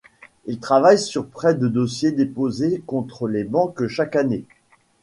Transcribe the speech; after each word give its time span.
Il 0.47 0.59
travaille 0.59 0.97
sur 0.97 1.27
près 1.27 1.53
de 1.53 1.67
dossiers 1.67 2.11
déposés 2.11 2.81
contre 2.87 3.27
les 3.27 3.43
banques 3.43 3.85
chaque 3.85 4.15
année. 4.15 4.45